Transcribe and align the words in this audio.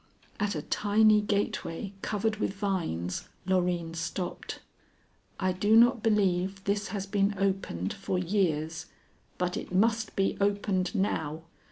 At 0.39 0.55
a 0.55 0.63
tiny 0.63 1.21
gateway 1.21 1.93
covered 2.01 2.37
with 2.37 2.53
vines, 2.55 3.29
Loreen 3.45 3.93
stopped. 3.93 4.59
"I 5.39 5.51
do 5.51 5.75
not 5.75 6.01
believe 6.01 6.63
this 6.63 6.87
has 6.87 7.05
been 7.05 7.35
opened 7.37 7.93
for 7.93 8.17
years, 8.17 8.87
but 9.37 9.55
it 9.55 9.71
must 9.71 10.15
be 10.15 10.37
opened 10.41 10.95
now." 10.95 11.43